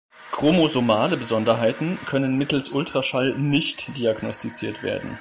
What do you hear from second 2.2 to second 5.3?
mittels Ultraschall nicht diagnostiziert werden.